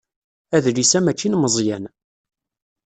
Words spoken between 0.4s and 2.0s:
Adlis-a mačči n Meẓyan.